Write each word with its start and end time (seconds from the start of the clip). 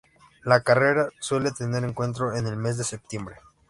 La 0.43 0.63
carrera 0.63 1.09
suele 1.19 1.51
tener 1.51 1.83
encuentro 1.83 2.35
en 2.35 2.47
el 2.47 2.55
mes 2.57 2.75
de 2.75 2.83
septiembre. 2.83 3.35